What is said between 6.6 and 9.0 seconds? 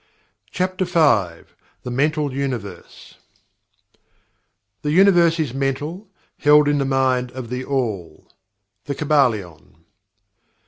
in the Mind of THE ALL." The